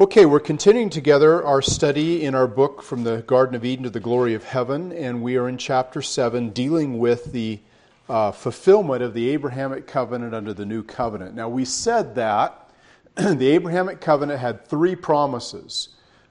[0.00, 3.90] Okay, we're continuing together our study in our book From the Garden of Eden to
[3.90, 7.60] the Glory of Heaven, and we are in chapter 7 dealing with the
[8.08, 11.34] uh, fulfillment of the Abrahamic covenant under the new covenant.
[11.34, 12.70] Now, we said that
[13.14, 15.90] the Abrahamic covenant had three promises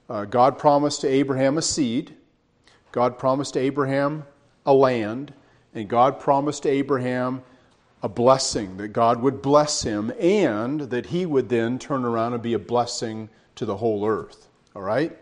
[0.10, 2.16] uh, God promised to Abraham a seed,
[2.92, 4.24] God promised to Abraham
[4.66, 5.32] a land,
[5.76, 7.44] and God promised to Abraham
[8.02, 12.42] a blessing, that God would bless him, and that he would then turn around and
[12.42, 13.30] be a blessing
[13.60, 14.48] to the whole earth.
[14.74, 15.18] All right?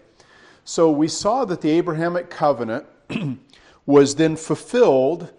[0.64, 2.86] So we saw that the Abrahamic covenant
[3.88, 5.34] was then fulfilled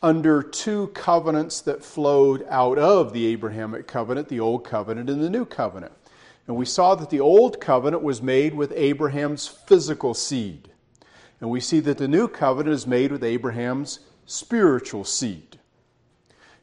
[0.00, 5.28] under two covenants that flowed out of the Abrahamic covenant the Old Covenant and the
[5.28, 5.92] New Covenant.
[6.46, 10.70] And we saw that the Old Covenant was made with Abraham's physical seed.
[11.40, 15.58] And we see that the New Covenant is made with Abraham's spiritual seed.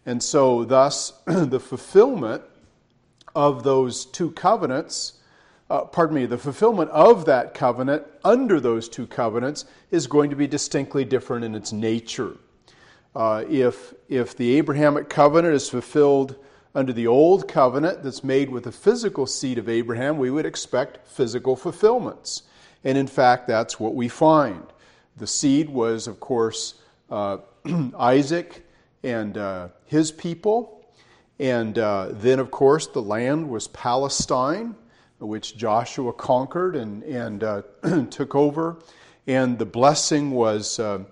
[0.06, 2.44] And so, thus, the fulfillment
[3.36, 5.20] of those two covenants
[5.74, 10.36] uh, pardon me, the fulfillment of that covenant under those two covenants is going to
[10.36, 12.38] be distinctly different in its nature.
[13.16, 16.36] Uh, if, if the Abrahamic covenant is fulfilled
[16.76, 21.08] under the old covenant that's made with the physical seed of Abraham, we would expect
[21.08, 22.44] physical fulfillments.
[22.84, 24.62] And in fact, that's what we find.
[25.18, 26.76] The seed was, of course,
[27.10, 27.38] uh,
[27.98, 28.64] Isaac
[29.02, 30.86] and uh, his people.
[31.40, 34.76] And uh, then, of course, the land was Palestine
[35.26, 37.62] which Joshua conquered and, and uh,
[38.10, 38.78] took over.
[39.28, 41.04] And the blessing was uh,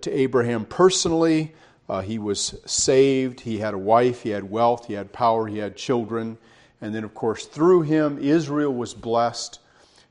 [0.00, 1.54] to Abraham personally.
[1.88, 3.40] Uh, he was saved.
[3.40, 4.22] He had a wife.
[4.22, 4.86] He had wealth.
[4.86, 5.46] He had power.
[5.46, 6.38] He had children.
[6.80, 9.58] And then, of course, through him, Israel was blessed.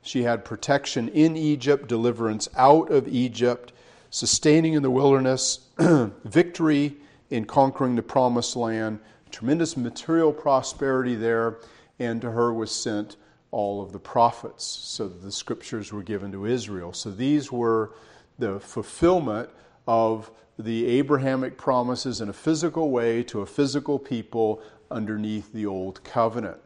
[0.02, 3.72] She had protection in Egypt, deliverance out of Egypt,
[4.10, 5.66] sustaining in the wilderness,
[6.24, 6.96] victory
[7.28, 8.98] in conquering the promised land,
[9.30, 11.58] tremendous material prosperity there,
[11.98, 13.16] and to her was sent
[13.52, 16.92] all of the prophets, so the scriptures were given to Israel.
[16.92, 17.92] So these were
[18.38, 19.50] the fulfillment
[19.86, 26.02] of the Abrahamic promises in a physical way to a physical people underneath the old
[26.04, 26.58] covenant.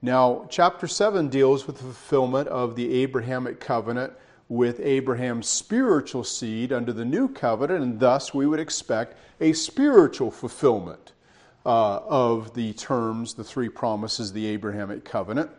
[0.00, 4.12] Now, chapter 7 deals with the fulfillment of the Abrahamic covenant
[4.48, 10.30] with Abraham's spiritual seed under the new covenant, and thus we would expect a spiritual
[10.30, 11.12] fulfillment
[11.64, 15.50] uh, of the terms, the three promises, the Abrahamic covenant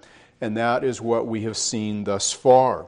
[0.42, 2.88] and that is what we have seen thus far.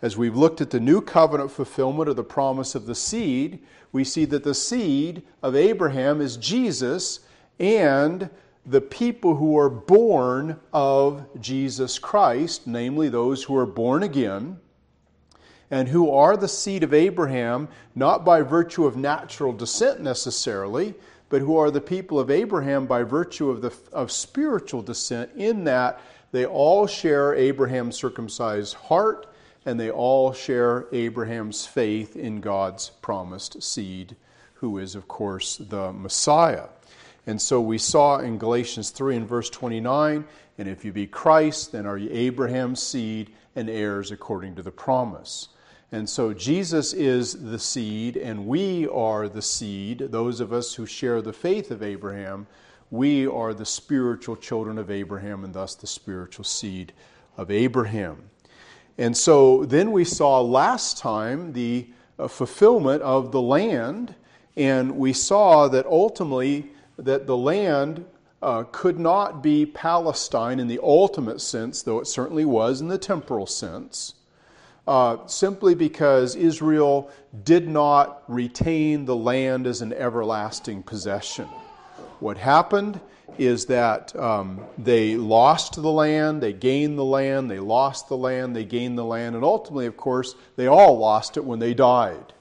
[0.00, 3.60] As we've looked at the new covenant fulfillment of the promise of the seed,
[3.92, 7.20] we see that the seed of Abraham is Jesus
[7.58, 8.30] and
[8.64, 14.58] the people who are born of Jesus Christ, namely those who are born again,
[15.70, 20.94] and who are the seed of Abraham, not by virtue of natural descent necessarily,
[21.28, 25.64] but who are the people of Abraham by virtue of, the, of spiritual descent, in
[25.64, 26.00] that
[26.32, 29.26] they all share Abraham's circumcised heart,
[29.64, 34.16] and they all share Abraham's faith in God's promised seed,
[34.54, 36.68] who is, of course, the Messiah.
[37.26, 40.24] And so we saw in Galatians 3 and verse 29
[40.58, 44.72] and if you be Christ, then are you Abraham's seed and heirs according to the
[44.72, 45.48] promise.
[45.92, 50.84] And so Jesus is the seed, and we are the seed, those of us who
[50.84, 52.46] share the faith of Abraham
[52.90, 56.92] we are the spiritual children of Abraham and thus the spiritual seed
[57.36, 58.30] of Abraham.
[58.96, 61.86] And so then we saw last time the
[62.18, 64.14] uh, fulfillment of the land,
[64.56, 68.04] and we saw that ultimately that the land
[68.42, 72.98] uh, could not be Palestine in the ultimate sense, though it certainly was in the
[72.98, 74.14] temporal sense,
[74.86, 77.10] uh, simply because Israel
[77.44, 81.48] did not retain the land as an everlasting possession.
[82.20, 83.00] What happened
[83.38, 88.56] is that um, they lost the land, they gained the land, they lost the land,
[88.56, 92.32] they gained the land, and ultimately, of course, they all lost it when they died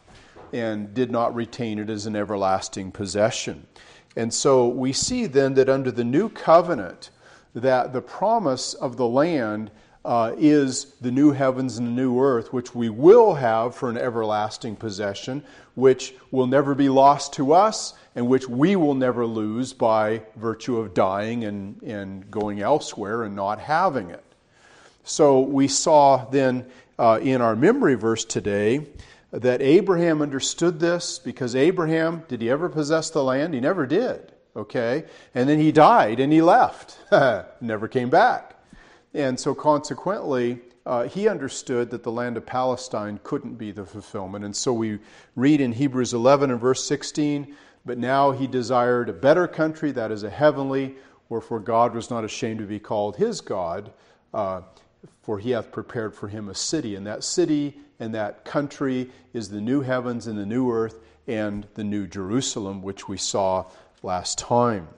[0.51, 3.67] and did not retain it as an everlasting possession.
[4.16, 7.11] And so we see then that under the new covenant,
[7.53, 9.69] that the promise of the land
[10.06, 13.97] uh, is the new heavens and the new earth, which we will have for an
[13.97, 15.44] everlasting possession,
[15.76, 20.78] which will never be lost to us and which we will never lose by virtue
[20.78, 24.23] of dying and, and going elsewhere and not having it.
[25.03, 26.66] So we saw then
[26.97, 28.88] uh, in our memory verse today
[29.32, 33.53] that Abraham understood this because Abraham, did he ever possess the land?
[33.53, 34.32] He never did.
[34.55, 35.05] Okay?
[35.35, 36.97] And then he died and he left,
[37.61, 38.56] never came back.
[39.17, 44.46] And so consequently, uh, he understood that the land of Palestine couldn't be the fulfillment.
[44.46, 44.99] And so we
[45.35, 47.53] read in Hebrews 11 and verse 16
[47.87, 50.96] but now he desired a better country, that is a heavenly,
[51.29, 53.93] wherefore God was not ashamed to be called his God,
[54.34, 54.61] uh,
[55.22, 56.96] for he hath prepared for him a city.
[56.96, 61.66] And that city and that country is the new heavens and the new earth and
[61.75, 63.66] the new Jerusalem, which we saw
[64.03, 64.90] last time.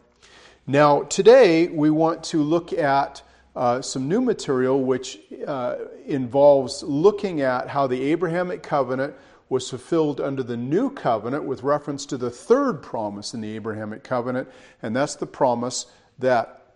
[0.65, 3.21] Now, today we want to look at
[3.55, 5.75] uh, some new material which uh,
[6.05, 9.15] involves looking at how the Abrahamic covenant
[9.49, 14.03] was fulfilled under the new covenant with reference to the third promise in the Abrahamic
[14.03, 14.47] covenant,
[14.81, 15.87] and that's the promise
[16.19, 16.73] that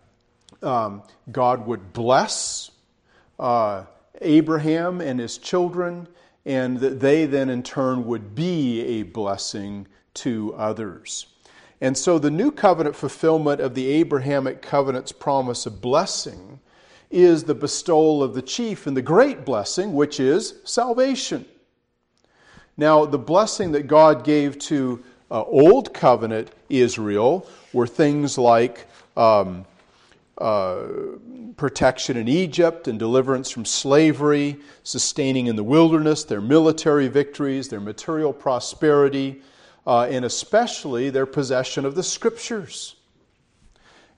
[0.64, 2.72] um, God would bless
[3.40, 3.86] uh,
[4.22, 6.08] Abraham and his children,
[6.46, 11.28] and that they then in turn would be a blessing to others.
[11.84, 16.62] And so the new covenant fulfillment of the Abrahamic covenant's promise of blessing
[17.12, 21.44] is the bestowal of the chief and the great blessing, which is salvation.
[22.78, 28.88] Now, the blessing that God gave to uh, Old Covenant Israel were things like
[29.18, 29.66] um,
[30.38, 30.84] uh,
[31.58, 37.82] protection in Egypt and deliverance from slavery, sustaining in the wilderness, their military victories, their
[37.82, 39.42] material prosperity,
[39.86, 42.96] uh, and especially their possession of the scriptures.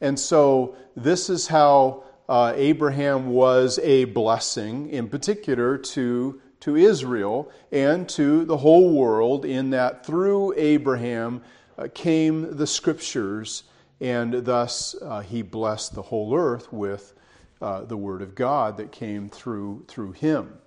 [0.01, 7.51] And so, this is how uh, Abraham was a blessing, in particular to, to Israel
[7.71, 11.41] and to the whole world, in that through Abraham
[11.77, 13.63] uh, came the scriptures,
[14.01, 17.13] and thus uh, he blessed the whole earth with
[17.61, 20.57] uh, the word of God that came through, through him.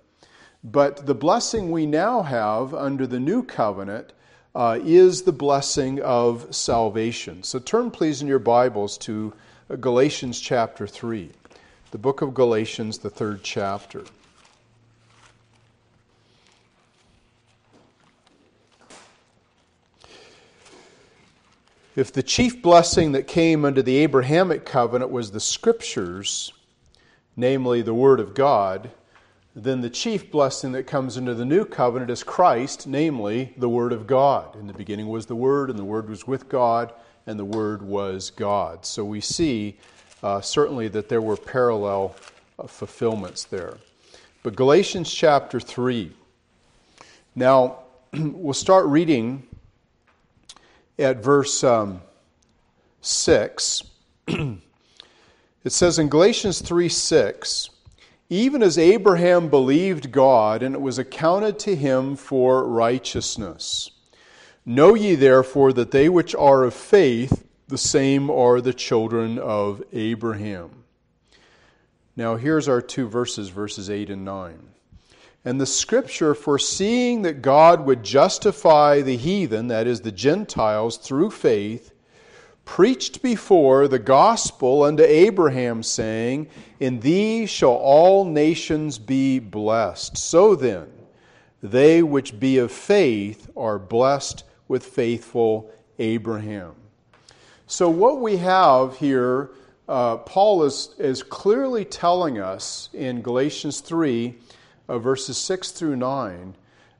[0.63, 4.13] But the blessing we now have under the new covenant
[4.55, 7.43] uh, is the blessing of salvation.
[7.43, 9.33] So turn, please, in your Bibles to
[9.79, 11.31] Galatians chapter 3
[11.91, 14.03] the book of Galatians, the third chapter.
[21.95, 26.53] If the chief blessing that came under the Abrahamic covenant was the scriptures,
[27.35, 28.91] namely the Word of God,
[29.63, 33.91] then the chief blessing that comes into the new covenant is Christ, namely the Word
[33.91, 34.55] of God.
[34.55, 36.93] In the beginning was the Word, and the Word was with God,
[37.25, 38.85] and the Word was God.
[38.85, 39.77] So we see
[40.21, 42.15] uh, certainly that there were parallel
[42.57, 43.77] uh, fulfillments there.
[44.43, 46.11] But Galatians chapter 3.
[47.35, 47.79] Now,
[48.13, 49.43] we'll start reading
[50.97, 52.01] at verse um,
[53.01, 53.83] 6.
[54.27, 54.59] it
[55.65, 57.69] says in Galatians 3 6,
[58.29, 63.91] even as Abraham believed God, and it was accounted to him for righteousness.
[64.65, 69.81] Know ye therefore that they which are of faith, the same are the children of
[69.91, 70.83] Abraham.
[72.15, 74.59] Now, here's our two verses, verses 8 and 9.
[75.45, 81.31] And the scripture, foreseeing that God would justify the heathen, that is, the Gentiles, through
[81.31, 81.93] faith,
[82.69, 86.47] preached before the gospel unto Abraham, saying,
[86.79, 90.15] In thee shall all nations be blessed.
[90.15, 90.87] So then,
[91.63, 96.75] they which be of faith are blessed with faithful Abraham.
[97.65, 99.49] So, what we have here,
[99.87, 104.37] uh, Paul is, is clearly telling us in Galatians 3,
[104.87, 106.53] uh, verses 6 through 9,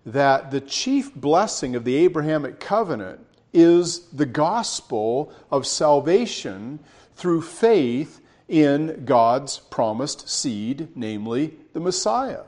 [0.07, 3.19] that the chief blessing of the Abrahamic covenant
[3.53, 6.79] is the gospel of salvation
[7.15, 12.43] through faith in God's promised seed, namely the Messiah.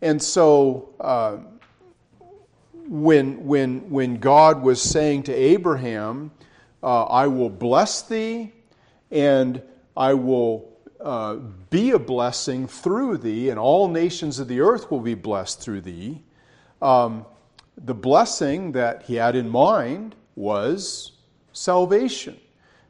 [0.00, 1.38] And so, uh,
[2.88, 6.32] when, when, when God was saying to Abraham,
[6.82, 8.52] uh, I will bless thee
[9.10, 9.62] and
[9.96, 10.68] I will
[11.00, 11.36] uh,
[11.70, 15.80] be a blessing through thee, and all nations of the earth will be blessed through
[15.82, 16.22] thee.
[16.80, 17.26] Um,
[17.76, 21.12] the blessing that he had in mind was
[21.52, 22.38] salvation.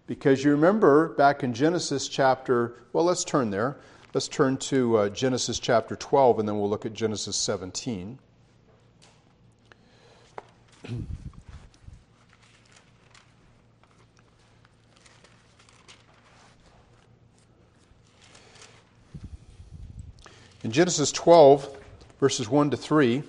[0.07, 3.77] Because you remember back in Genesis chapter, well, let's turn there.
[4.15, 8.19] Let's turn to uh, Genesis chapter 12, and then we'll look at Genesis 17.
[20.65, 21.77] In Genesis 12,
[22.21, 23.23] verses 1 to 3,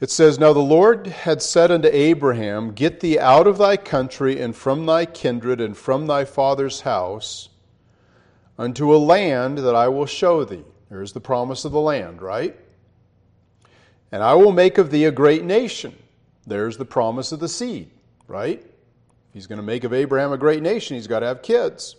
[0.00, 4.40] it says, Now the Lord had said unto Abraham, Get thee out of thy country
[4.40, 7.48] and from thy kindred and from thy father's house
[8.56, 10.64] unto a land that I will show thee.
[10.88, 12.56] There's the promise of the land, right?
[14.10, 15.94] And I will make of thee a great nation.
[16.46, 17.90] There's the promise of the seed,
[18.26, 18.64] right?
[19.38, 21.94] he's going to make of Abraham a great nation, he's got to have kids.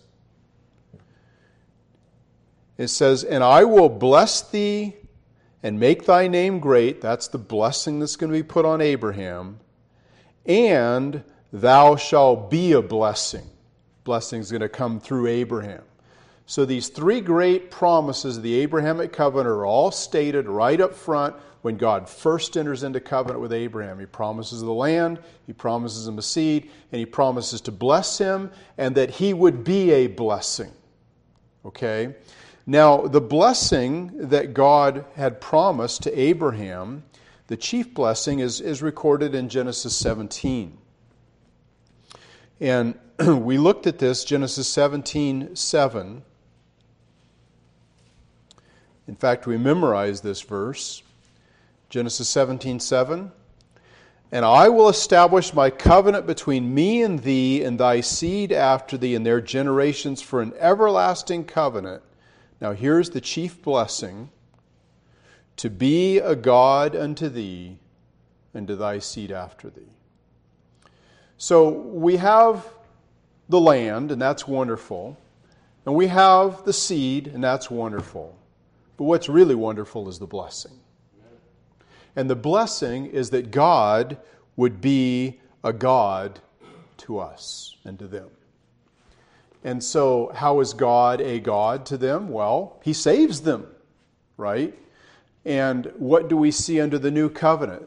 [2.78, 4.96] It says, And I will bless thee
[5.64, 7.02] and make thy name great.
[7.02, 9.60] That's the blessing that's going to be put on Abraham.
[10.46, 13.48] And thou shalt be a blessing.
[14.04, 15.84] blessing is going to come through Abraham.
[16.46, 21.36] So these three great promises of the Abrahamic covenant are all stated right up front
[21.62, 24.00] when God first enters into covenant with Abraham.
[24.00, 28.50] He promises the land, he promises him a seed, and he promises to bless him
[28.78, 30.72] and that he would be a blessing.
[31.66, 32.16] Okay?
[32.70, 37.02] Now, the blessing that God had promised to Abraham,
[37.48, 40.78] the chief blessing, is, is recorded in Genesis 17.
[42.60, 42.94] And
[43.28, 46.22] we looked at this, Genesis 17 7.
[49.08, 51.02] In fact, we memorized this verse.
[51.90, 53.32] Genesis 17 7.
[54.32, 59.16] And I will establish my covenant between me and thee and thy seed after thee
[59.16, 62.04] and their generations for an everlasting covenant.
[62.62, 64.30] Now, here's the chief blessing
[65.58, 67.78] to be a God unto thee
[68.54, 69.94] and to thy seed after thee.
[71.38, 72.68] So we have
[73.48, 75.18] the land, and that's wonderful.
[75.86, 78.38] And we have the seed, and that's wonderful.
[78.98, 80.74] But what's really wonderful is the blessing.
[82.16, 84.18] And the blessing is that God
[84.58, 86.40] would be a God
[86.98, 88.30] to us and to them.
[89.64, 92.30] And so, how is God a God to them?
[92.30, 93.68] Well, He saves them,
[94.38, 94.78] right?
[95.46, 97.86] And what do we see under the new covenant?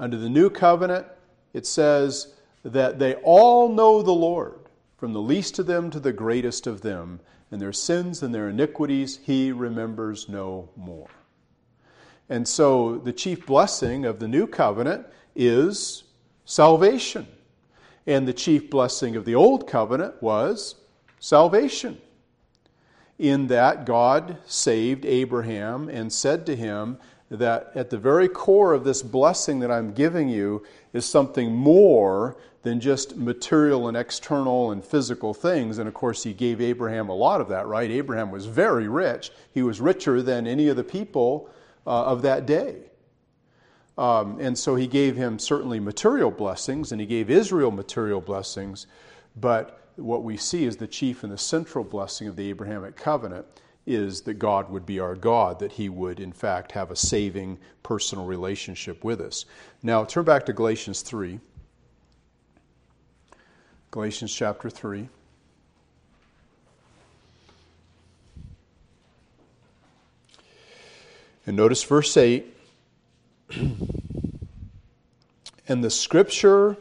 [0.00, 1.06] Under the new covenant,
[1.52, 2.34] it says
[2.64, 4.58] that they all know the Lord,
[4.96, 7.20] from the least of them to the greatest of them,
[7.50, 11.08] and their sins and their iniquities he remembers no more.
[12.28, 15.06] And so the chief blessing of the new covenant
[15.36, 16.04] is
[16.44, 17.26] salvation.
[18.06, 20.76] And the chief blessing of the old covenant was
[21.24, 21.96] salvation.
[23.18, 26.98] In that God saved Abraham and said to him
[27.30, 32.36] that at the very core of this blessing that I'm giving you is something more
[32.62, 35.78] than just material and external and physical things.
[35.78, 37.90] And of course, he gave Abraham a lot of that, right?
[37.90, 39.30] Abraham was very rich.
[39.50, 41.48] He was richer than any of the people
[41.86, 42.76] uh, of that day.
[43.96, 48.86] Um, and so he gave him certainly material blessings, and he gave Israel material blessings.
[49.36, 53.46] But what we see is the chief and the central blessing of the Abrahamic covenant
[53.86, 57.58] is that God would be our God, that He would, in fact, have a saving
[57.82, 59.44] personal relationship with us.
[59.82, 61.38] Now, turn back to Galatians 3.
[63.90, 65.08] Galatians chapter 3.
[71.46, 72.46] And notice verse 8.
[75.68, 76.78] and the scripture,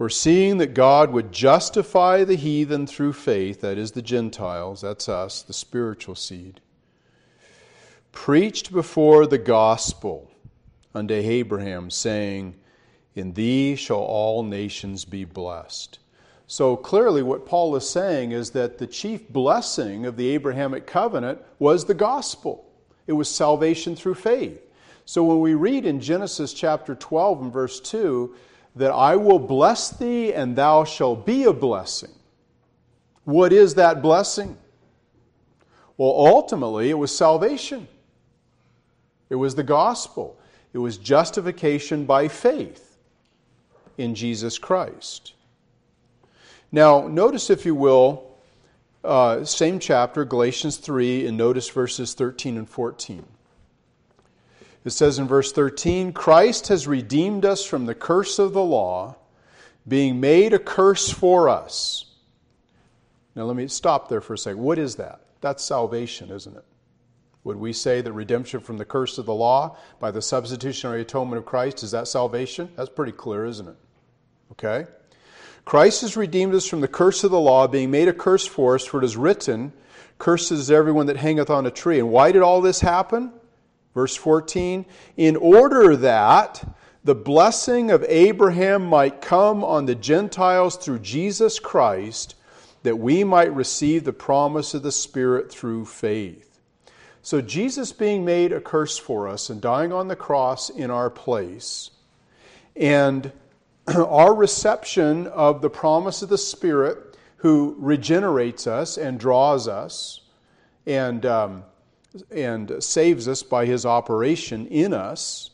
[0.00, 5.42] foreseeing that God would justify the heathen through faith, that is, the Gentiles, that's us,
[5.42, 6.62] the spiritual seed,
[8.10, 10.30] preached before the gospel
[10.94, 12.56] unto Abraham, saying,
[13.14, 15.98] in thee shall all nations be blessed.
[16.46, 21.42] So clearly, what Paul is saying is that the chief blessing of the Abrahamic covenant
[21.58, 22.72] was the gospel,
[23.06, 24.62] it was salvation through faith.
[25.04, 28.34] So when we read in Genesis chapter 12 and verse 2
[28.76, 32.12] that I will bless thee and thou shalt be a blessing,
[33.24, 34.56] what is that blessing?
[35.96, 37.86] Well, ultimately, it was salvation.
[39.28, 40.38] It was the gospel.
[40.72, 42.96] It was justification by faith
[43.98, 45.34] in Jesus Christ.
[46.72, 48.30] Now, notice, if you will,
[49.04, 53.24] uh, same chapter, Galatians 3, and notice verses 13 and 14.
[54.84, 59.16] It says in verse 13 Christ has redeemed us from the curse of the law,
[59.86, 62.06] being made a curse for us.
[63.34, 64.60] Now, let me stop there for a second.
[64.60, 65.20] What is that?
[65.40, 66.64] That's salvation, isn't it?
[67.44, 71.38] Would we say that redemption from the curse of the law by the substitutionary atonement
[71.38, 72.70] of Christ is that salvation?
[72.76, 73.76] That's pretty clear, isn't it?
[74.52, 74.86] Okay?
[75.64, 78.74] Christ has redeemed us from the curse of the law, being made a curse for
[78.74, 79.72] us, for it is written,
[80.18, 81.98] Curses is everyone that hangeth on a tree.
[81.98, 83.32] And why did all this happen?
[83.94, 86.64] Verse 14, in order that
[87.02, 92.34] the blessing of Abraham might come on the Gentiles through Jesus Christ,
[92.82, 96.60] that we might receive the promise of the Spirit through faith.
[97.22, 101.10] So, Jesus being made a curse for us and dying on the cross in our
[101.10, 101.90] place,
[102.76, 103.32] and
[103.94, 110.20] our reception of the promise of the Spirit who regenerates us and draws us
[110.86, 111.64] and, um,
[112.30, 115.50] and saves us by his operation in us,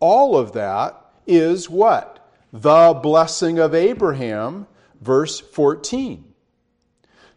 [0.00, 0.96] all of that
[1.26, 2.30] is what?
[2.52, 4.66] The blessing of Abraham,
[5.00, 6.24] verse 14.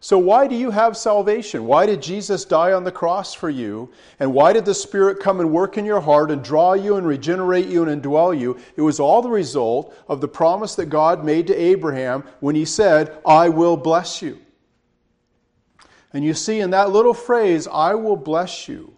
[0.04, 1.64] So, why do you have salvation?
[1.64, 3.88] Why did Jesus die on the cross for you?
[4.18, 7.06] And why did the Spirit come and work in your heart and draw you and
[7.06, 8.58] regenerate you and indwell you?
[8.74, 12.64] It was all the result of the promise that God made to Abraham when he
[12.64, 14.40] said, I will bless you.
[16.12, 18.94] And you see, in that little phrase, I will bless you,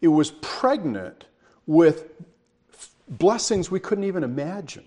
[0.00, 1.26] it was pregnant
[1.66, 2.10] with
[3.08, 4.84] blessings we couldn't even imagine.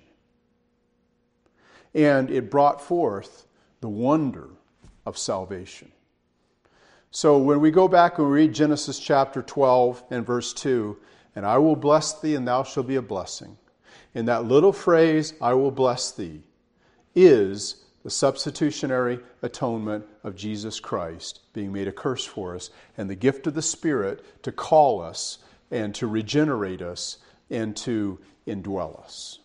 [1.94, 3.46] And it brought forth
[3.82, 4.50] the wonder
[5.06, 5.92] of salvation.
[7.12, 10.98] So when we go back and read Genesis chapter 12 and verse 2,
[11.36, 13.58] and I will bless thee and thou shalt be a blessing.
[14.16, 16.42] In that little phrase, I will bless thee,
[17.14, 23.16] is the substitutionary atonement of Jesus Christ being made a curse for us, and the
[23.16, 25.40] gift of the Spirit to call us
[25.72, 27.18] and to regenerate us
[27.50, 29.40] and to indwell us.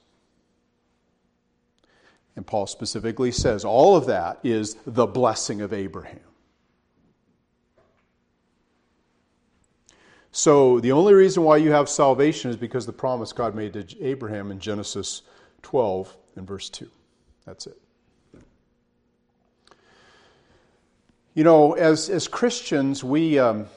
[2.35, 6.21] And Paul specifically says all of that is the blessing of Abraham.
[10.31, 13.87] So the only reason why you have salvation is because the promise God made to
[14.00, 15.23] Abraham in Genesis
[15.62, 16.88] 12 and verse 2.
[17.45, 17.81] That's it.
[21.38, 23.68] You know, as, as Christians, we um,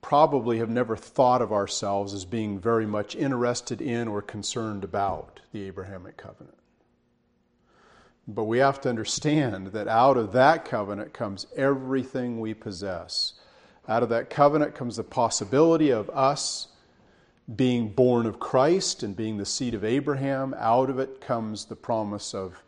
[0.00, 5.40] probably have never thought of ourselves as being very much interested in or concerned about
[5.50, 6.56] the Abrahamic covenant.
[8.28, 13.32] But we have to understand that out of that covenant comes everything we possess.
[13.88, 16.68] Out of that covenant comes the possibility of us
[17.56, 20.54] being born of Christ and being the seed of Abraham.
[20.56, 22.62] Out of it comes the promise of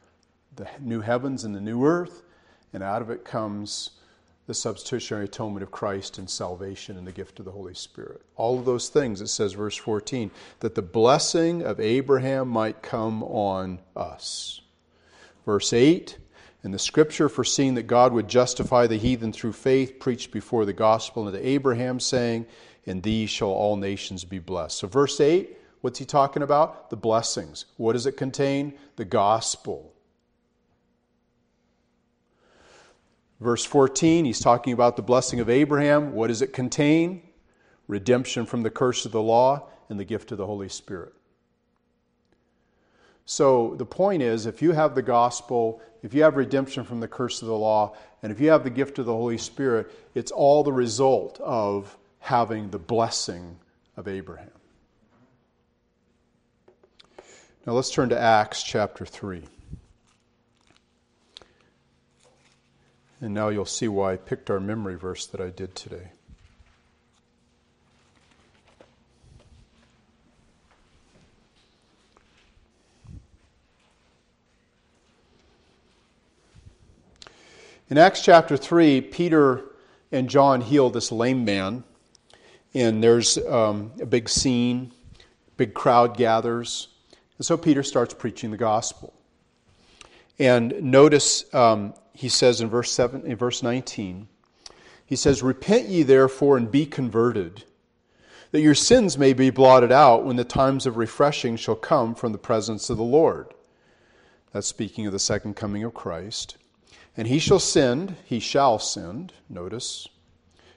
[0.56, 2.24] the new heavens and the new earth.
[2.72, 3.90] And out of it comes
[4.46, 8.22] the substitutionary atonement of Christ and salvation and the gift of the Holy Spirit.
[8.36, 10.30] All of those things, it says, verse 14,
[10.60, 14.60] that the blessing of Abraham might come on us.
[15.44, 16.16] Verse 8
[16.62, 20.72] And the scripture, foreseeing that God would justify the heathen through faith, preached before the
[20.72, 22.46] gospel unto Abraham, saying,
[22.84, 24.78] In thee shall all nations be blessed.
[24.78, 26.90] So, verse 8, what's he talking about?
[26.90, 27.66] The blessings.
[27.78, 28.74] What does it contain?
[28.94, 29.92] The gospel.
[33.40, 36.12] Verse 14, he's talking about the blessing of Abraham.
[36.14, 37.22] What does it contain?
[37.86, 41.12] Redemption from the curse of the law and the gift of the Holy Spirit.
[43.26, 47.08] So the point is if you have the gospel, if you have redemption from the
[47.08, 50.30] curse of the law, and if you have the gift of the Holy Spirit, it's
[50.30, 53.56] all the result of having the blessing
[53.96, 54.50] of Abraham.
[57.66, 59.42] Now let's turn to Acts chapter 3.
[63.20, 66.10] And now you'll see why I picked our memory verse that I did today.
[77.88, 79.64] In Acts chapter 3, Peter
[80.10, 81.84] and John heal this lame man,
[82.74, 84.92] and there's um, a big scene,
[85.56, 86.88] big crowd gathers.
[87.38, 89.14] And so Peter starts preaching the gospel.
[90.38, 94.28] And notice um, he says in verse, seven, in verse 19,
[95.04, 97.64] he says, Repent ye therefore and be converted,
[98.52, 102.32] that your sins may be blotted out when the times of refreshing shall come from
[102.32, 103.52] the presence of the Lord.
[104.52, 106.56] That's speaking of the second coming of Christ.
[107.18, 110.08] And he shall send, he shall send, notice,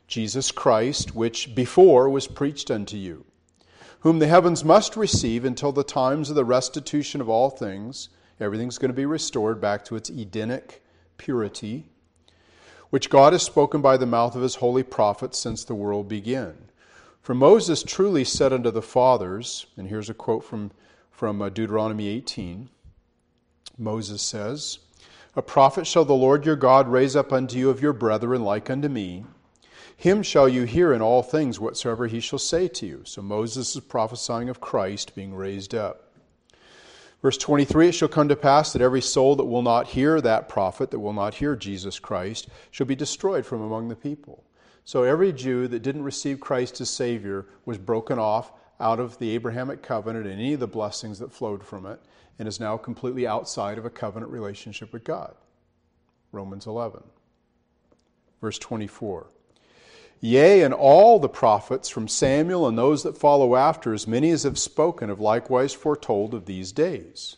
[0.08, 3.26] Jesus Christ, which before was preached unto you,
[4.02, 8.10] whom the heavens must receive until the times of the restitution of all things.
[8.42, 10.84] Everything's going to be restored back to its Edenic
[11.20, 11.86] purity,
[12.90, 16.56] which God has spoken by the mouth of his holy prophets since the world began.
[17.22, 20.72] For Moses truly said unto the fathers, and here's a quote from,
[21.12, 22.70] from uh, Deuteronomy 18
[23.78, 24.80] Moses says,
[25.36, 28.70] a prophet shall the Lord your God raise up unto you of your brethren like
[28.70, 29.26] unto me.
[29.96, 33.02] Him shall you hear in all things whatsoever he shall say to you.
[33.06, 36.09] So Moses is prophesying of Christ being raised up.
[37.22, 40.50] Verse 23 It shall come to pass that every soul that will not hear that
[40.50, 44.44] prophet, that will not hear Jesus Christ, shall be destroyed from among the people.
[44.86, 49.32] So every Jew that didn't receive Christ as Savior was broken off out of the
[49.32, 52.00] Abrahamic covenant and any of the blessings that flowed from it
[52.40, 55.36] and is now completely outside of a covenant relationship with God.
[56.32, 57.04] Romans 11.
[58.40, 59.28] Verse 24.
[60.22, 64.44] Yea, and all the prophets from Samuel and those that follow after, as many as
[64.44, 67.38] have spoken, have likewise foretold of these days.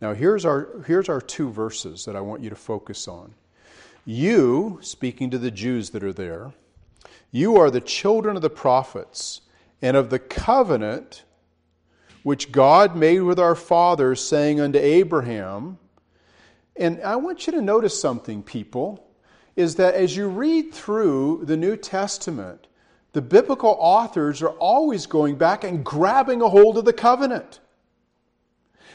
[0.00, 3.34] Now, here's our, here's our two verses that I want you to focus on.
[4.04, 6.52] You, speaking to the Jews that are there,
[7.30, 9.40] you are the children of the prophets
[9.80, 11.22] and of the covenant
[12.24, 15.78] which God made with our fathers, saying unto Abraham,
[16.76, 19.06] and I want you to notice something, people.
[19.56, 22.66] Is that as you read through the New Testament,
[23.12, 27.60] the biblical authors are always going back and grabbing a hold of the covenant.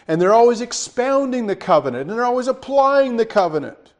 [0.07, 3.93] And they're always expounding the covenant, and they're always applying the covenant.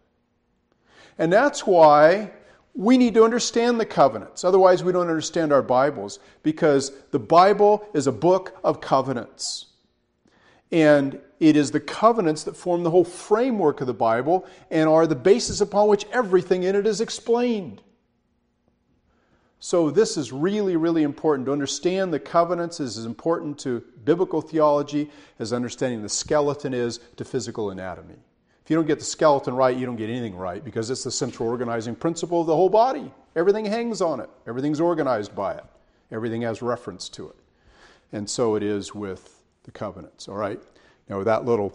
[1.20, 2.32] And that's why
[2.74, 4.44] we need to understand the covenants.
[4.44, 9.66] Otherwise, we don't understand our Bibles, because the Bible is a book of covenants.
[10.72, 15.06] And it is the covenants that form the whole framework of the Bible and are
[15.06, 17.82] the basis upon which everything in it is explained.
[19.60, 21.48] So, this is really, really important.
[21.48, 27.00] To understand the covenants is as important to biblical theology as understanding the skeleton is
[27.16, 28.16] to physical anatomy.
[28.64, 31.12] If you don't get the skeleton right, you don't get anything right because it's the
[31.12, 33.12] central organizing principle of the whole body.
[33.36, 35.64] Everything hangs on it, everything's organized by it,
[36.12, 37.36] everything has reference to it.
[38.12, 40.62] And so it is with the covenants, all right?
[41.10, 41.74] Now, with that little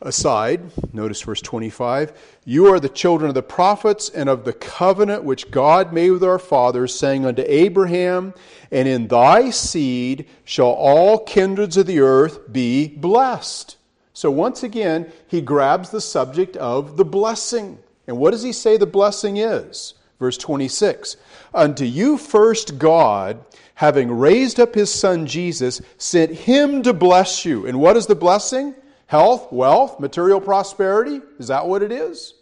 [0.00, 0.60] aside,
[0.92, 2.12] notice verse 25
[2.44, 6.24] You are the children of the prophets and of the covenant which God made with
[6.24, 8.34] our fathers, saying unto Abraham,
[8.70, 13.76] And in thy seed shall all kindreds of the earth be blessed.
[14.12, 17.78] So once again, he grabs the subject of the blessing.
[18.06, 19.94] And what does he say the blessing is?
[20.18, 21.16] Verse 26
[21.54, 27.66] Unto you first God, having raised up his son Jesus, sent him to bless you.
[27.66, 28.74] And what is the blessing?
[29.06, 31.20] Health, wealth, material prosperity?
[31.38, 32.34] Is that what it is?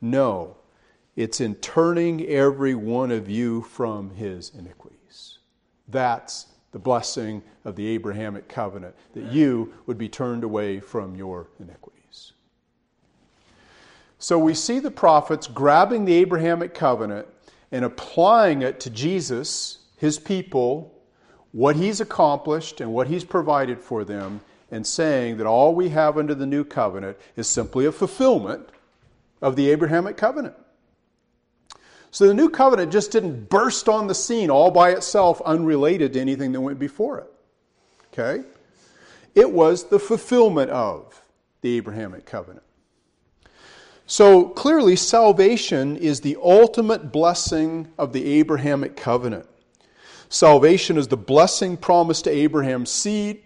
[0.00, 0.56] No.
[1.16, 5.38] It's in turning every one of you from his iniquities.
[5.88, 11.48] That's the blessing of the Abrahamic covenant, that you would be turned away from your
[11.60, 11.93] iniquities.
[14.24, 17.28] So we see the prophets grabbing the Abrahamic covenant
[17.70, 20.98] and applying it to Jesus, his people,
[21.52, 26.16] what he's accomplished and what he's provided for them, and saying that all we have
[26.16, 28.66] under the new covenant is simply a fulfillment
[29.42, 30.54] of the Abrahamic covenant.
[32.10, 36.20] So the new covenant just didn't burst on the scene all by itself, unrelated to
[36.22, 37.30] anything that went before it.
[38.14, 38.42] Okay?
[39.34, 41.22] It was the fulfillment of
[41.60, 42.62] the Abrahamic covenant.
[44.16, 49.44] So clearly, salvation is the ultimate blessing of the Abrahamic covenant.
[50.28, 53.42] Salvation is the blessing promised to Abraham's seed,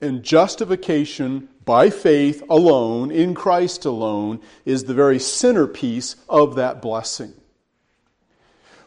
[0.00, 7.34] and justification by faith alone, in Christ alone, is the very centerpiece of that blessing.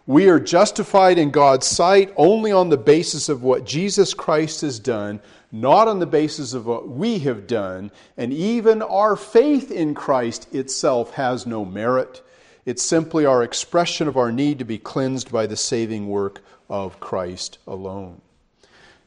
[0.09, 4.79] We are justified in God's sight only on the basis of what Jesus Christ has
[4.79, 5.19] done,
[5.51, 7.91] not on the basis of what we have done.
[8.17, 12.23] And even our faith in Christ itself has no merit.
[12.65, 16.41] It's simply our expression of our need to be cleansed by the saving work
[16.71, 18.19] of Christ alone.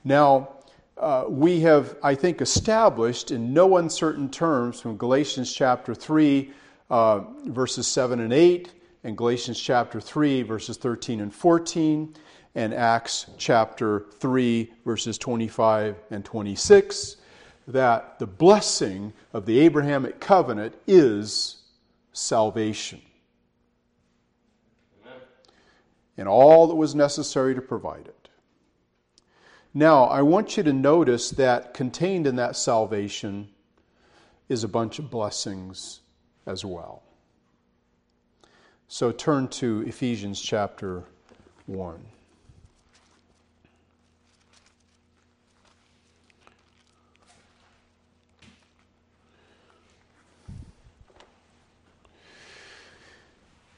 [0.05, 0.51] Now,
[0.97, 6.53] uh, we have, I think, established in no uncertain terms from Galatians chapter 3,
[6.91, 8.73] uh, verses 7 and 8,
[9.05, 12.15] and Galatians chapter 3, verses 13 and 14,
[12.55, 17.17] and Acts chapter 3, verses 25 and 26,
[17.69, 21.63] that the blessing of the Abrahamic covenant is
[22.13, 23.01] salvation.
[25.03, 25.21] Amen.
[26.19, 28.29] And all that was necessary to provide it.
[29.75, 33.49] Now, I want you to notice that contained in that salvation
[34.49, 36.01] is a bunch of blessings
[36.47, 37.03] as well.
[38.89, 41.05] So turn to Ephesians chapter
[41.67, 41.99] 1.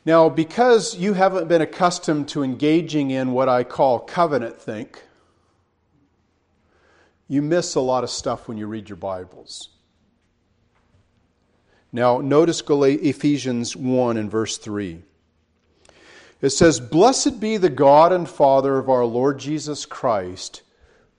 [0.07, 5.03] Now, because you haven't been accustomed to engaging in what I call covenant think,
[7.27, 9.71] you miss a lot of stuff when you read your Bibles.
[11.95, 15.01] Now, notice Ephesians 1 and verse 3.
[16.41, 20.63] It says, Blessed be the God and Father of our Lord Jesus Christ,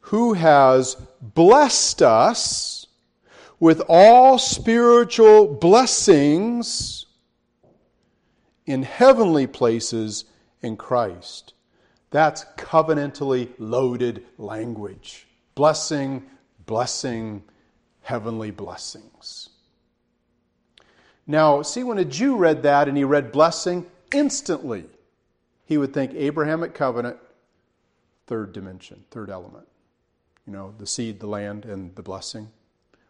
[0.01, 2.87] who has blessed us
[3.57, 7.05] with all spiritual blessings
[8.65, 10.25] in heavenly places
[10.61, 11.53] in Christ.
[12.11, 16.25] That's covenantally loaded language blessing,
[16.65, 17.43] blessing,
[18.01, 19.51] heavenly blessings.
[21.27, 24.85] Now, see, when a Jew read that and he read blessing, instantly
[25.65, 27.17] he would think Abrahamic covenant,
[28.27, 29.67] third dimension, third element.
[30.45, 32.49] You know, the seed, the land, and the blessing.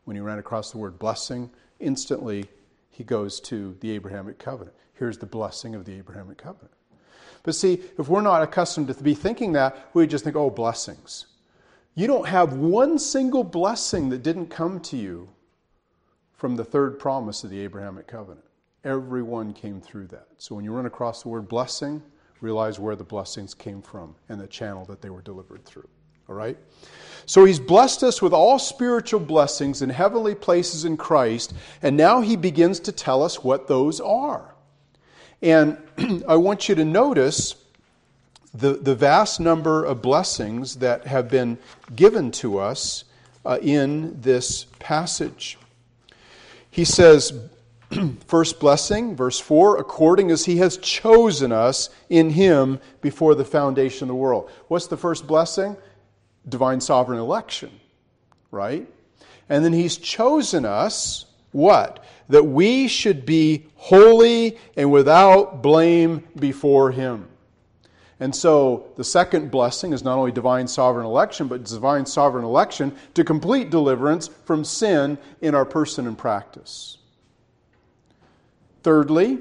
[0.05, 1.49] When he ran across the word blessing,
[1.79, 2.45] instantly
[2.89, 4.75] he goes to the Abrahamic covenant.
[4.93, 6.71] Here's the blessing of the Abrahamic covenant.
[7.43, 11.25] But see, if we're not accustomed to be thinking that, we just think, oh, blessings.
[11.93, 15.29] You don't have one single blessing that didn't come to you
[16.37, 18.45] from the third promise of the Abrahamic covenant.
[18.83, 20.27] Everyone came through that.
[20.37, 22.03] So when you run across the word blessing,
[22.41, 25.87] realize where the blessings came from and the channel that they were delivered through.
[26.29, 26.57] All right?
[27.25, 32.21] So he's blessed us with all spiritual blessings in heavenly places in Christ, and now
[32.21, 34.53] he begins to tell us what those are.
[35.41, 35.77] And
[36.27, 37.55] I want you to notice
[38.53, 41.57] the, the vast number of blessings that have been
[41.95, 43.03] given to us
[43.45, 45.57] uh, in this passage.
[46.75, 47.31] He says,
[48.27, 54.03] first blessing, verse 4, according as he has chosen us in him before the foundation
[54.03, 54.51] of the world.
[54.67, 55.77] What's the first blessing?
[56.49, 57.71] Divine sovereign election,
[58.51, 58.85] right?
[59.47, 62.03] And then he's chosen us, what?
[62.27, 67.29] That we should be holy and without blame before him.
[68.19, 72.95] And so the second blessing is not only divine sovereign election, but divine sovereign election
[73.13, 76.97] to complete deliverance from sin in our person and practice.
[78.83, 79.39] Thirdly,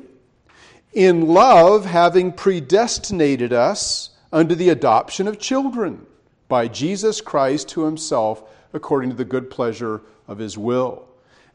[0.92, 6.06] in love, having predestinated us unto the adoption of children
[6.48, 11.06] by Jesus Christ to himself, according to the good pleasure of his will.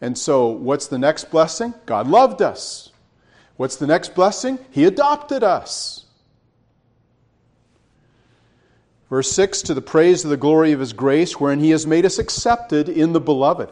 [0.02, 1.74] And so, what's the next blessing?
[1.86, 2.92] God loved us.
[3.58, 4.60] What's the next blessing?
[4.72, 6.06] He adopted us.
[9.10, 12.06] Verse 6 To the praise of the glory of his grace, wherein he has made
[12.06, 13.72] us accepted in the beloved.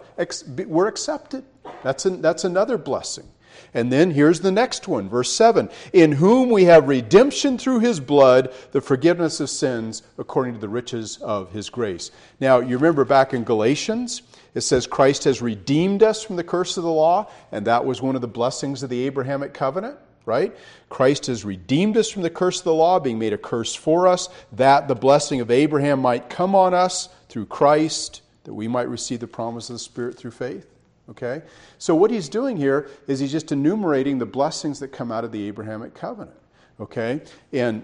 [0.67, 1.43] We're accepted.
[1.84, 3.28] That's, an, that's another blessing.
[3.73, 8.00] And then here's the next one, verse 7 In whom we have redemption through his
[8.00, 12.12] blood, the forgiveness of sins, according to the riches of his grace.
[12.39, 14.21] Now, you remember back in Galatians,
[14.54, 18.02] it says Christ has redeemed us from the curse of the law, and that was
[18.02, 19.97] one of the blessings of the Abrahamic covenant,
[20.28, 20.56] right?
[20.90, 24.08] Christ has redeemed us from the curse of the law, being made a curse for
[24.08, 28.90] us, that the blessing of Abraham might come on us through Christ, that we might
[28.90, 30.68] receive the promise of the Spirit through faith.
[31.10, 31.42] Okay?
[31.78, 35.32] So, what he's doing here is he's just enumerating the blessings that come out of
[35.32, 36.38] the Abrahamic covenant.
[36.80, 37.22] Okay?
[37.54, 37.84] And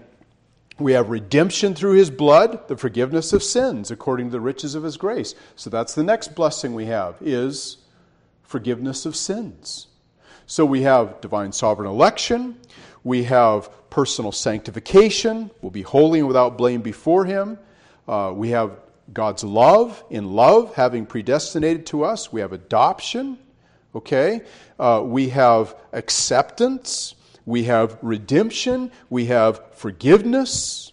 [0.78, 4.82] we have redemption through his blood, the forgiveness of sins according to the riches of
[4.82, 5.34] his grace.
[5.56, 7.78] So that's the next blessing we have is
[8.42, 9.86] forgiveness of sins.
[10.46, 12.56] So we have divine sovereign election,
[13.02, 17.58] we have personal sanctification, we'll be holy and without blame before him.
[18.06, 18.76] Uh, we have
[19.12, 22.32] God's love, in love, having predestinated to us.
[22.32, 23.38] We have adoption,
[23.94, 24.42] okay?
[24.78, 27.14] Uh, we have acceptance.
[27.46, 28.90] We have redemption.
[29.10, 30.92] We have forgiveness.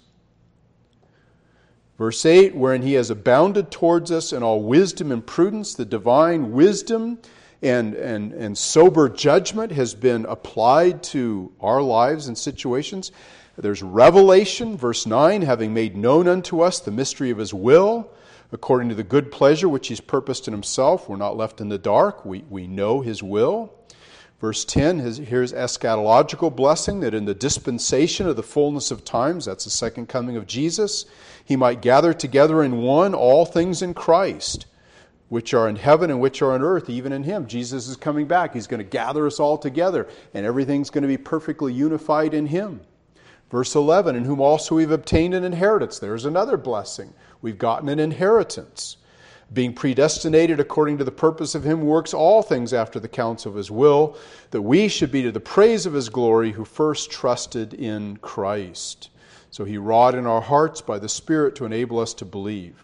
[1.98, 6.52] Verse 8, wherein he has abounded towards us in all wisdom and prudence, the divine
[6.52, 7.20] wisdom
[7.62, 13.12] and, and, and sober judgment has been applied to our lives and situations.
[13.58, 18.10] There's revelation, verse 9, having made known unto us the mystery of his will,
[18.52, 21.08] according to the good pleasure which he's purposed in himself.
[21.08, 23.74] We're not left in the dark, we, we know his will.
[24.40, 29.66] Verse 10, here's eschatological blessing that in the dispensation of the fullness of times, that's
[29.66, 31.06] the second coming of Jesus,
[31.46, 34.66] he might gather together in one all things in Christ,
[35.32, 37.48] which are in heaven and which are on earth, even in him.
[37.48, 38.54] Jesus is coming back.
[38.54, 42.46] He's going to gather us all together, and everything's going to be perfectly unified in
[42.46, 42.82] him.
[43.50, 46.00] Verse 11, in whom also we've obtained an inheritance.
[46.00, 47.14] There's another blessing.
[47.42, 48.98] We've gotten an inheritance.
[49.54, 53.56] Being predestinated according to the purpose of Him works all things after the counts of
[53.56, 54.18] His will,
[54.50, 59.10] that we should be to the praise of His glory who first trusted in Christ.
[59.50, 62.84] So He wrought in our hearts by the Spirit to enable us to believe.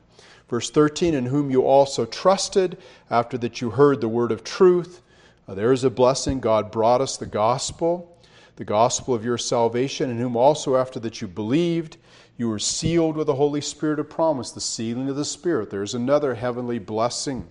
[0.50, 2.78] Verse 13, in whom you also trusted
[3.10, 5.02] after that you heard the word of truth.
[5.48, 6.40] Uh, there is a blessing.
[6.40, 8.18] God brought us the gospel
[8.58, 11.98] the gospel of your salvation, in whom also after that you believed,
[12.38, 15.70] you were sealed with the Holy Spirit of promise, the sealing of the Spirit.
[15.70, 17.48] There's another heavenly blessing.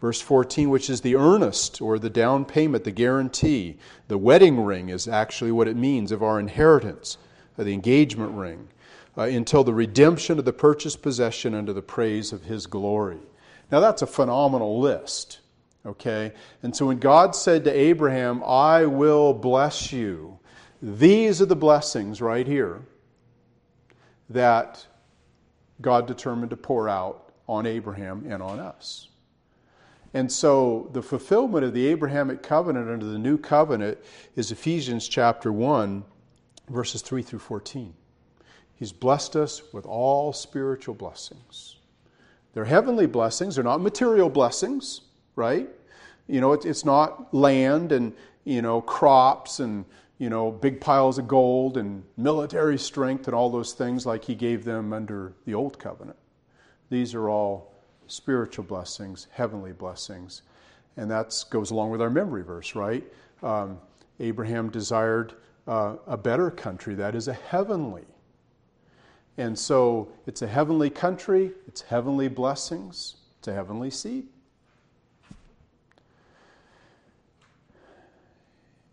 [0.00, 3.78] Verse 14, which is the earnest or the down payment, the guarantee.
[4.08, 7.16] The wedding ring is actually what it means of our inheritance,
[7.56, 8.68] the engagement ring,
[9.16, 13.20] uh, until the redemption of the purchased possession unto the praise of his glory.
[13.70, 15.40] Now, that's a phenomenal list.
[15.86, 16.32] Okay?
[16.62, 20.38] And so when God said to Abraham, I will bless you,
[20.82, 22.82] these are the blessings right here
[24.30, 24.86] that
[25.80, 29.08] God determined to pour out on Abraham and on us.
[30.14, 33.98] And so the fulfillment of the Abrahamic covenant under the new covenant
[34.36, 36.04] is Ephesians chapter 1,
[36.68, 37.92] verses 3 through 14.
[38.76, 41.76] He's blessed us with all spiritual blessings.
[42.52, 45.02] They're heavenly blessings, they're not material blessings
[45.36, 45.68] right?
[46.26, 48.12] You know, it's, not land and,
[48.44, 49.84] you know, crops and,
[50.18, 54.34] you know, big piles of gold and military strength and all those things like he
[54.34, 56.16] gave them under the old covenant.
[56.90, 57.74] These are all
[58.06, 60.42] spiritual blessings, heavenly blessings.
[60.96, 63.04] And that goes along with our memory verse, right?
[63.42, 63.78] Um,
[64.20, 65.34] Abraham desired
[65.66, 68.04] uh, a better country, that is, a heavenly.
[69.36, 74.26] And so it's a heavenly country, it's heavenly blessings, it's a heavenly seed.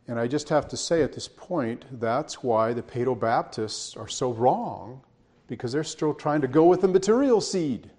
[0.08, 4.08] And I just have to say at this point, that's why the Paedo Baptists are
[4.08, 5.02] so wrong,
[5.48, 7.90] because they're still trying to go with the material seed.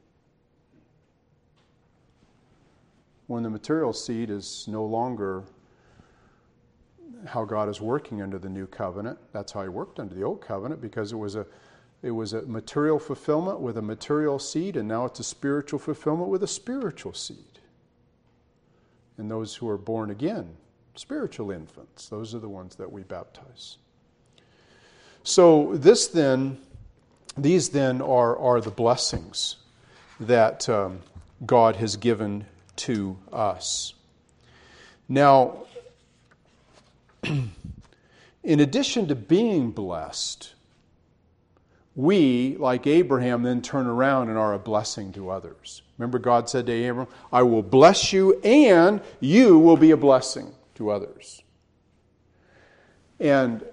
[3.28, 5.44] When the material seed is no longer
[7.26, 9.18] how God is working under the new covenant.
[9.32, 11.46] That's how he worked under the old covenant because it was a
[12.02, 16.28] it was a material fulfillment with a material seed, and now it's a spiritual fulfillment
[16.28, 17.60] with a spiritual seed.
[19.16, 20.56] And those who are born again,
[20.96, 23.76] spiritual infants, those are the ones that we baptize.
[25.22, 26.58] So this then,
[27.38, 29.56] these then are, are the blessings
[30.18, 31.00] that um,
[31.46, 33.94] God has given to us.
[35.08, 35.66] Now,
[37.22, 37.52] in
[38.44, 40.51] addition to being blessed,
[41.94, 45.82] we, like Abraham, then turn around and are a blessing to others.
[45.98, 50.52] Remember, God said to Abraham, I will bless you, and you will be a blessing
[50.76, 51.42] to others.
[53.20, 53.64] And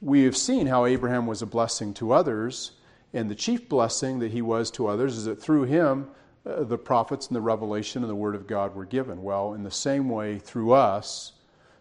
[0.00, 2.72] we have seen how Abraham was a blessing to others,
[3.12, 6.08] and the chief blessing that he was to others is that through him,
[6.46, 9.22] uh, the prophets and the revelation and the word of God were given.
[9.22, 11.32] Well, in the same way, through us,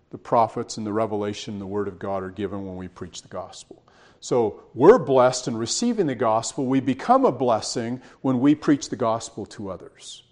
[0.10, 3.22] the prophets and the revelation and the word of God are given when we preach
[3.22, 3.83] the gospel.
[4.24, 6.66] So we're blessed in receiving the gospel.
[6.66, 10.24] We become a blessing when we preach the gospel to others.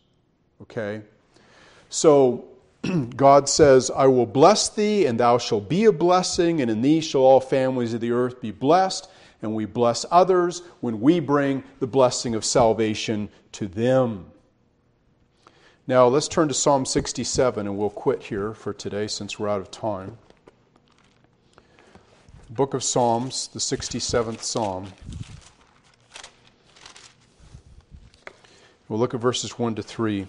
[0.61, 1.01] Okay?
[1.89, 2.45] So
[3.17, 7.01] God says, I will bless thee, and thou shalt be a blessing, and in thee
[7.01, 9.09] shall all families of the earth be blessed.
[9.41, 14.31] And we bless others when we bring the blessing of salvation to them.
[15.85, 19.59] Now, let's turn to Psalm 67 and we'll quit here for today since we're out
[19.59, 20.17] of time.
[22.51, 24.87] Book of Psalms, the 67th Psalm.
[28.89, 30.27] We'll look at verses 1 to 3.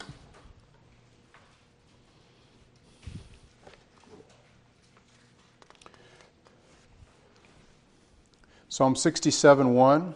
[8.69, 10.15] Psalm 67 1.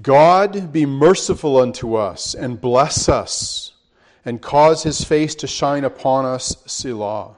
[0.00, 3.74] God be merciful unto us and bless us
[4.24, 7.36] and cause his face to shine upon us, Selah.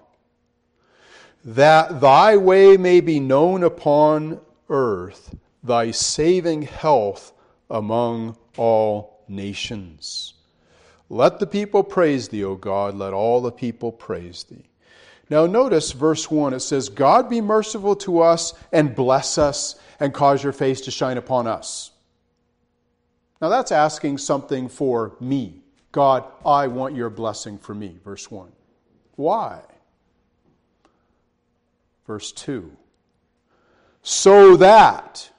[1.44, 7.32] That thy way may be known upon earth, thy saving health
[7.68, 10.34] among all nations.
[11.08, 14.64] Let the people praise thee, O God, let all the people praise thee.
[15.28, 20.12] Now, notice verse 1 it says, God be merciful to us and bless us and
[20.12, 21.90] cause your face to shine upon us.
[23.40, 25.62] Now, that's asking something for me.
[25.90, 27.98] God, I want your blessing for me.
[28.04, 28.50] Verse 1.
[29.16, 29.62] Why?
[32.06, 32.70] Verse 2.
[34.02, 35.30] So that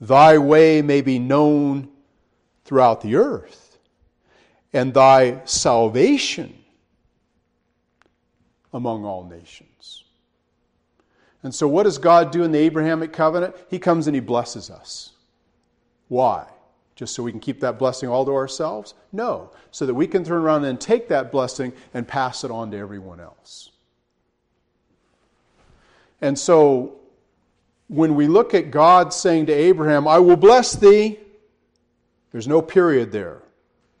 [0.00, 1.88] thy way may be known
[2.64, 3.78] throughout the earth,
[4.72, 6.54] and thy salvation
[8.72, 10.04] among all nations.
[11.42, 13.54] And so, what does God do in the Abrahamic covenant?
[13.68, 15.12] He comes and he blesses us.
[16.08, 16.46] Why?
[16.96, 18.94] just so we can keep that blessing all to ourselves?
[19.12, 22.70] No, so that we can turn around and take that blessing and pass it on
[22.70, 23.70] to everyone else.
[26.24, 26.94] And so,
[27.88, 31.18] when we look at God saying to Abraham, I will bless thee,
[32.32, 33.42] there's no period there.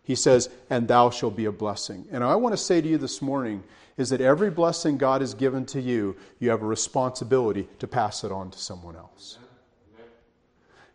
[0.04, 2.06] He says, and thou shalt be a blessing.
[2.10, 3.62] And I want to say to you this morning
[3.98, 8.24] is that every blessing God has given to you, you have a responsibility to pass
[8.24, 9.36] it on to someone else.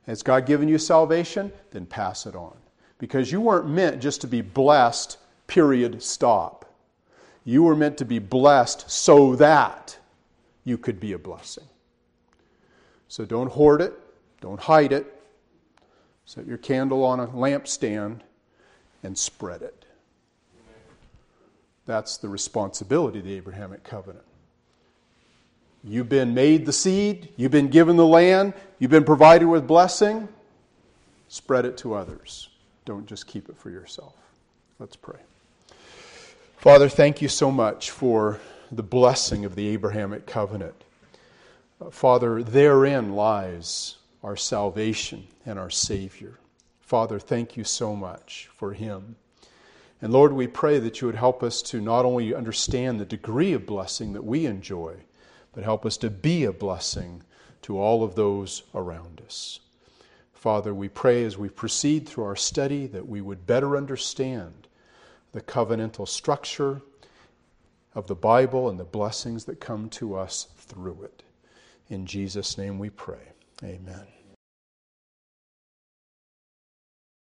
[0.08, 1.52] Has God given you salvation?
[1.70, 2.58] Then pass it on.
[2.98, 6.66] Because you weren't meant just to be blessed, period, stop.
[7.44, 9.99] You were meant to be blessed so that
[10.64, 11.66] you could be a blessing.
[13.08, 13.94] So don't hoard it,
[14.42, 15.16] don't hide it.
[16.26, 18.20] Set your candle on a lampstand
[19.02, 19.86] and spread it.
[21.88, 24.26] That's the responsibility of the Abrahamic covenant.
[25.84, 30.28] You've been made the seed, you've been given the land, you've been provided with blessing.
[31.30, 32.50] Spread it to others.
[32.86, 34.14] Don't just keep it for yourself.
[34.78, 35.20] Let's pray.
[36.58, 38.40] Father, thank you so much for
[38.72, 40.84] the blessing of the Abrahamic covenant.
[41.92, 46.40] Father, therein lies our salvation and our Savior.
[46.80, 49.16] Father, thank you so much for him.
[50.02, 53.54] And Lord, we pray that you would help us to not only understand the degree
[53.54, 54.96] of blessing that we enjoy,
[55.54, 57.24] but help us to be a blessing
[57.64, 59.60] to all of those around us.
[60.34, 64.68] Father, we pray as we proceed through our study that we would better understand
[65.34, 66.82] the covenantal structure
[68.00, 71.22] of the Bible and the blessings that come to us through it.
[71.90, 73.34] In Jesus' name we pray.
[73.64, 74.08] Amen.